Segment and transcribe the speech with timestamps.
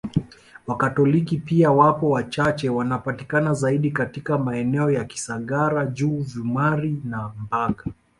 [0.67, 7.85] Wakatoliki pia wapo wachache wanapatikana zaidi katika maeneo ya Kisangara juu Vumari na Mbaga